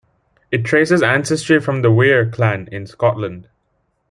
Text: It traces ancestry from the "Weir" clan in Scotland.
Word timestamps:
It 0.49 0.65
traces 0.65 1.03
ancestry 1.03 1.59
from 1.61 1.83
the 1.83 1.91
"Weir" 1.91 2.27
clan 2.27 2.67
in 2.71 2.87
Scotland. 2.87 3.47